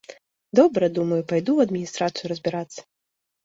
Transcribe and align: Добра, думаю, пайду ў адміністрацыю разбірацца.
Добра, 0.59 0.89
думаю, 0.95 1.21
пайду 1.33 1.47
ў 1.55 1.67
адміністрацыю 1.69 2.25
разбірацца. 2.35 2.79